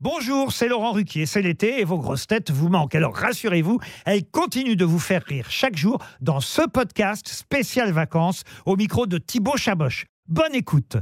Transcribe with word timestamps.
Bonjour, 0.00 0.52
c'est 0.52 0.68
Laurent 0.68 0.92
Ruquier, 0.92 1.26
c'est 1.26 1.42
l'été 1.42 1.80
et 1.80 1.84
vos 1.84 1.98
grosses 1.98 2.28
têtes 2.28 2.52
vous 2.52 2.68
manquent. 2.68 2.94
Alors 2.94 3.16
rassurez-vous, 3.16 3.80
elles 4.06 4.24
continuent 4.30 4.76
de 4.76 4.84
vous 4.84 5.00
faire 5.00 5.24
rire 5.24 5.46
chaque 5.50 5.76
jour 5.76 5.98
dans 6.20 6.38
ce 6.38 6.62
podcast 6.62 7.26
spécial 7.26 7.90
vacances 7.90 8.44
au 8.64 8.76
micro 8.76 9.08
de 9.08 9.18
Thibaut 9.18 9.56
Chaboch. 9.56 10.06
Bonne 10.28 10.54
écoute. 10.54 10.98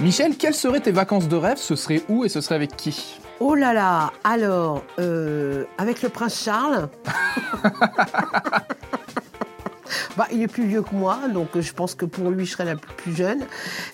Michel, 0.00 0.36
quelles 0.36 0.52
seraient 0.52 0.80
tes 0.80 0.90
vacances 0.90 1.28
de 1.28 1.36
rêve? 1.36 1.58
Ce 1.58 1.76
serait 1.76 2.02
où 2.08 2.24
et 2.24 2.28
ce 2.28 2.40
serait 2.40 2.56
avec 2.56 2.76
qui? 2.76 3.20
Oh 3.38 3.54
là 3.54 3.72
là 3.72 4.12
Alors, 4.24 4.82
euh, 4.98 5.64
avec 5.78 6.02
le 6.02 6.08
prince 6.08 6.42
Charles? 6.42 6.88
Bah, 10.16 10.26
il 10.32 10.40
est 10.42 10.48
plus 10.48 10.66
vieux 10.66 10.82
que 10.82 10.94
moi, 10.94 11.18
donc 11.32 11.58
je 11.60 11.72
pense 11.72 11.94
que 11.94 12.04
pour 12.06 12.30
lui, 12.30 12.46
je 12.46 12.52
serais 12.52 12.64
la 12.64 12.76
plus 12.76 13.14
jeune. 13.14 13.40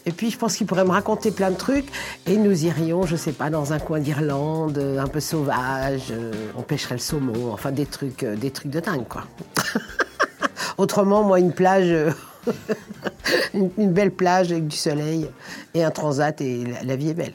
Et 0.06 0.12
puis, 0.12 0.30
je 0.30 0.38
pense 0.38 0.56
qu'il 0.56 0.66
pourrait 0.66 0.84
me 0.84 0.90
raconter 0.90 1.30
plein 1.30 1.50
de 1.50 1.56
trucs. 1.56 1.86
Et 2.26 2.36
nous 2.36 2.64
irions, 2.64 3.04
je 3.06 3.16
sais 3.16 3.32
pas, 3.32 3.50
dans 3.50 3.72
un 3.72 3.78
coin 3.78 3.98
d'Irlande, 4.00 4.78
un 4.78 5.06
peu 5.08 5.20
sauvage. 5.20 6.04
euh, 6.12 6.32
on 6.56 6.62
pêcherait 6.62 6.94
le 6.96 7.00
saumon, 7.00 7.52
enfin 7.52 7.72
des 7.72 7.86
trucs, 7.86 8.22
euh, 8.22 8.36
des 8.36 8.50
trucs 8.50 8.70
de 8.70 8.80
dingue, 8.80 9.06
quoi. 9.08 9.24
Autrement, 10.78 11.22
moi, 11.24 11.38
une 11.40 11.52
plage, 11.52 11.88
euh, 11.90 12.10
une, 13.54 13.70
une 13.76 13.92
belle 13.92 14.12
plage 14.12 14.50
avec 14.52 14.66
du 14.68 14.76
soleil 14.76 15.28
et 15.74 15.84
un 15.84 15.90
transat, 15.90 16.40
et 16.40 16.64
la- 16.64 16.82
la 16.84 16.96
vie 16.96 17.10
est 17.10 17.14
belle. 17.14 17.34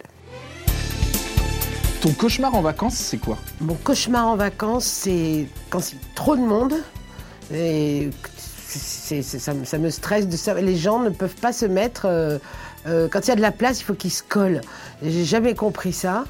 Ton 2.02 2.12
cauchemar 2.14 2.54
en 2.56 2.62
vacances, 2.62 2.96
c'est 2.96 3.18
quoi? 3.18 3.38
Mon 3.62 3.74
cauchemar 3.76 4.28
en 4.28 4.36
vacances, 4.36 4.86
c'est 4.86 5.48
quand 5.70 5.80
c'est 5.82 5.98
trop 6.14 6.36
de 6.36 6.42
monde. 6.42 6.74
Et 7.54 8.10
ça, 8.80 9.78
me- 9.78 9.90
stresse 9.90 10.28
de 10.28 10.38
ça. 10.38 10.54
Les 10.56 10.76
gens 10.76 11.00
ne 11.00 11.10
peuvent 11.10 11.36
pas 11.36 11.54
se 11.54 11.66
mettre. 11.66 12.06
euh, 12.06 12.38
euh, 12.88 13.08
quand 13.10 13.22
il 13.26 13.30
y 13.30 13.32
a 13.32 13.36
de 13.36 13.42
la 13.42 13.52
place, 13.52 13.82
il 13.82 13.84
faut 13.84 13.94
qu'ils 13.96 14.12
se 14.12 14.22
collent. 14.24 14.62
J'ai 15.04 15.26
jamais 15.26 15.56
compris 15.56 15.92
ça. 15.94 16.26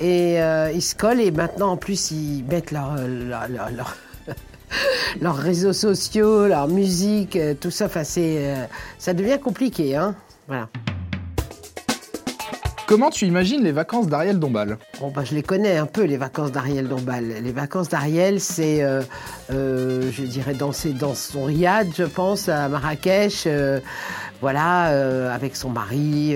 Et 0.00 0.40
euh, 0.40 0.70
ils 0.72 0.80
se 0.82 0.94
collent 0.94 1.20
et 1.20 1.30
maintenant, 1.30 1.72
en 1.72 1.76
plus, 1.76 2.10
ils 2.10 2.44
mettent 2.48 2.70
leur, 2.70 2.96
leur- 2.96 3.48
leur- 3.48 3.70
leur- 3.70 3.96
leurs 5.20 5.36
réseaux 5.36 5.72
sociaux, 5.74 6.46
leur 6.46 6.68
musique, 6.68 7.38
tout 7.60 7.70
ça. 7.70 7.86
Enfin, 7.86 8.04
ça 8.04 9.12
devient 9.14 9.38
compliqué. 9.42 9.96
Hein 9.96 10.14
voilà. 10.46 10.68
Comment 12.88 13.10
tu 13.10 13.26
imagines 13.26 13.62
les 13.62 13.70
vacances 13.70 14.06
d'Ariel 14.06 14.38
Dombal? 14.38 14.78
Bon, 14.98 15.10
bah, 15.10 15.22
je 15.22 15.34
les 15.34 15.42
connais 15.42 15.76
un 15.76 15.84
peu, 15.84 16.04
les 16.04 16.16
vacances 16.16 16.52
d'Ariel 16.52 16.88
Dombal. 16.88 17.34
Les 17.42 17.52
vacances 17.52 17.90
d'Ariel, 17.90 18.40
c'est, 18.40 18.82
euh, 18.82 19.02
euh, 19.52 20.10
je 20.10 20.22
dirais, 20.22 20.54
danser 20.54 20.94
dans 20.94 21.12
son 21.12 21.44
riad, 21.44 21.86
je 21.94 22.04
pense, 22.04 22.48
à 22.48 22.66
Marrakech, 22.70 23.44
euh, 23.46 23.80
voilà, 24.40 24.84
avec 25.34 25.54
son 25.54 25.68
mari, 25.68 26.34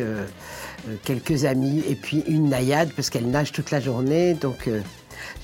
quelques 1.04 1.46
amis, 1.46 1.82
et 1.88 1.94
puis 1.94 2.22
une 2.26 2.50
naïade, 2.50 2.90
parce 2.94 3.08
qu'elle 3.08 3.30
nage 3.30 3.52
toute 3.52 3.70
la 3.70 3.80
journée. 3.80 4.34
Donc, 4.34 4.68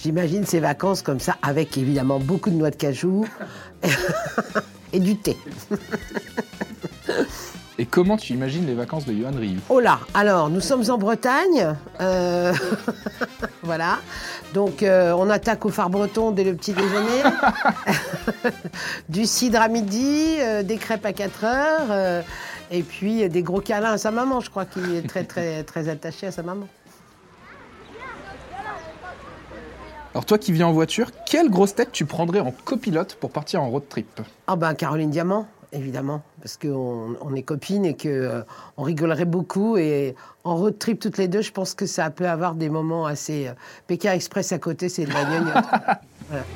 j'imagine 0.02 0.44
ces 0.44 0.60
vacances 0.60 1.00
comme 1.00 1.20
ça, 1.20 1.38
avec 1.40 1.78
évidemment 1.78 2.18
beaucoup 2.20 2.50
de 2.50 2.56
noix 2.56 2.70
de 2.70 2.76
cajou 2.76 3.24
et 4.92 5.00
du 5.00 5.16
thé. 5.16 5.38
Et 7.80 7.86
comment 7.86 8.16
tu 8.16 8.32
imagines 8.32 8.66
les 8.66 8.74
vacances 8.74 9.06
de 9.06 9.12
Johan 9.12 9.30
Rioux 9.38 9.60
Oh 9.68 9.78
là, 9.78 10.00
alors 10.12 10.50
nous 10.50 10.60
sommes 10.60 10.90
en 10.90 10.98
Bretagne, 10.98 11.76
euh, 12.00 12.52
voilà. 13.62 13.98
Donc 14.52 14.82
euh, 14.82 15.12
on 15.12 15.30
attaque 15.30 15.64
au 15.64 15.68
phare 15.68 15.88
breton 15.88 16.32
dès 16.32 16.42
le 16.42 16.56
petit 16.56 16.72
déjeuner, 16.72 17.22
du 19.08 19.26
cidre 19.26 19.60
à 19.60 19.68
midi, 19.68 20.38
euh, 20.40 20.64
des 20.64 20.76
crêpes 20.76 21.06
à 21.06 21.12
4 21.12 21.44
heures, 21.44 22.24
et 22.72 22.82
puis 22.82 23.28
des 23.28 23.42
gros 23.44 23.60
câlins 23.60 23.92
à 23.92 23.98
sa 23.98 24.10
maman. 24.10 24.40
Je 24.40 24.50
crois 24.50 24.64
qu'il 24.64 24.96
est 24.96 25.08
très 25.08 25.22
très 25.22 25.62
très 25.64 25.88
attaché 25.88 26.26
à 26.26 26.32
sa 26.32 26.42
maman. 26.42 26.66
Alors 30.14 30.24
toi 30.24 30.38
qui 30.38 30.50
viens 30.50 30.66
en 30.66 30.72
voiture, 30.72 31.12
quelle 31.30 31.48
grosse 31.48 31.76
tête 31.76 31.92
tu 31.92 32.06
prendrais 32.06 32.40
en 32.40 32.50
copilote 32.50 33.14
pour 33.20 33.30
partir 33.30 33.62
en 33.62 33.70
road 33.70 33.84
trip? 33.88 34.20
Ah 34.48 34.56
ben 34.56 34.74
Caroline 34.74 35.10
Diamant, 35.10 35.46
évidemment, 35.72 36.22
parce 36.40 36.56
qu'on 36.56 37.16
on 37.20 37.34
est 37.34 37.42
copines 37.42 37.84
et 37.84 37.94
que 37.94 38.08
euh, 38.08 38.42
on 38.76 38.82
rigolerait 38.82 39.24
beaucoup 39.24 39.76
et 39.76 40.14
en 40.44 40.56
road 40.56 40.78
trip 40.78 40.98
toutes 41.00 41.18
les 41.18 41.28
deux, 41.28 41.42
je 41.42 41.52
pense 41.52 41.74
que 41.74 41.86
ça 41.86 42.10
peut 42.10 42.28
avoir 42.28 42.54
des 42.54 42.68
moments 42.68 43.06
assez. 43.06 43.48
euh, 43.48 43.52
Pékin 43.86 44.12
Express 44.12 44.52
à 44.52 44.58
côté, 44.58 44.88
c'est 44.88 45.04
de 45.04 45.12
la 45.12 45.24
gnognotte. 45.24 45.64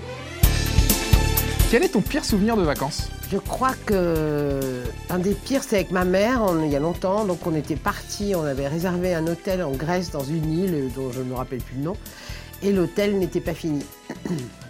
Quel 1.71 1.85
est 1.85 1.89
ton 1.89 2.03
pire 2.03 2.25
souvenir 2.25 2.57
de 2.57 2.63
vacances? 2.63 3.09
Je 3.31 3.39
crois 3.39 3.73
que 3.87 4.61
un 5.09 5.19
des 5.19 5.33
pires, 5.33 5.63
c'est 5.63 5.77
avec 5.77 5.91
ma 5.91 6.05
mère, 6.05 6.43
on- 6.43 6.63
il 6.63 6.71
y 6.71 6.77
a 6.77 6.81
longtemps. 6.81 7.25
Donc 7.25 7.47
on 7.47 7.55
était 7.55 7.77
partis, 7.77 8.35
on 8.37 8.45
avait 8.45 8.69
réservé 8.69 9.15
un 9.15 9.27
hôtel 9.27 9.63
en 9.63 9.71
Grèce 9.71 10.11
dans 10.11 10.23
une 10.25 10.53
île 10.53 10.91
dont 10.95 11.11
je 11.11 11.21
ne 11.21 11.25
me 11.25 11.35
rappelle 11.35 11.61
plus 11.61 11.77
le 11.79 11.83
nom, 11.85 11.97
et 12.63 12.73
l'hôtel 12.73 13.19
n'était 13.19 13.41
pas 13.41 13.55
fini. 13.55 13.83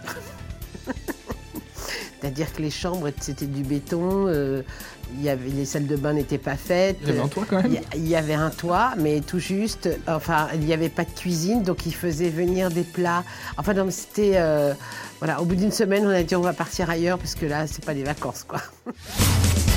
C'est-à-dire 2.22 2.52
que 2.52 2.62
les 2.62 2.70
chambres, 2.70 3.08
c'était 3.20 3.46
du 3.46 3.64
béton, 3.64 4.28
euh, 4.28 4.62
il 5.16 5.22
y 5.24 5.28
avait, 5.28 5.50
les 5.50 5.64
salles 5.64 5.88
de 5.88 5.96
bain 5.96 6.12
n'étaient 6.12 6.38
pas 6.38 6.54
faites. 6.54 6.96
Il 7.02 7.08
y 7.08 7.10
avait 7.10 7.20
un 7.20 7.26
toit 7.26 7.44
quand 7.50 7.60
même 7.60 7.74
Il 7.96 8.08
y- 8.08 8.14
avait 8.14 8.34
un 8.34 8.50
toit, 8.50 8.92
mais 8.96 9.20
tout 9.20 9.40
juste. 9.40 9.88
Enfin, 10.06 10.46
il 10.54 10.60
n'y 10.60 10.72
avait 10.72 10.88
pas 10.88 11.02
de 11.04 11.10
cuisine, 11.10 11.64
donc 11.64 11.84
il 11.84 11.92
faisait 11.94 12.30
venir 12.30 12.70
des 12.70 12.84
plats. 12.84 13.24
Enfin, 13.56 13.74
non, 13.74 13.88
c'était. 13.90 14.34
euh, 14.36 14.72
voilà, 15.18 15.42
au 15.42 15.44
bout 15.44 15.56
d'une 15.56 15.72
semaine, 15.72 16.06
on 16.06 16.10
a 16.10 16.22
dit 16.22 16.36
on 16.36 16.40
va 16.42 16.52
partir 16.52 16.90
ailleurs 16.90 17.18
parce 17.18 17.34
que 17.34 17.46
là, 17.46 17.66
c'est 17.66 17.84
pas 17.84 17.94
des 17.94 18.04
vacances, 18.04 18.44
quoi. 18.46 18.60